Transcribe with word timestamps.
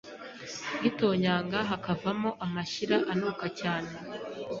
gitonyanga 0.83 1.57
hakavamo 1.69 2.29
amashyira 2.45 2.97
anuka 3.11 3.45
cyane 3.59 3.93